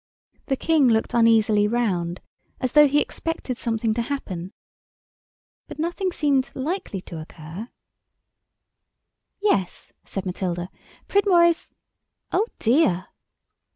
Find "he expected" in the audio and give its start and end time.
2.87-3.55